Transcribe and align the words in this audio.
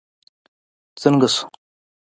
څنګه 1.01 1.27
شو. 1.33 1.45